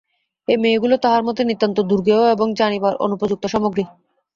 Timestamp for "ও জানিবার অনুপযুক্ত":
2.23-3.43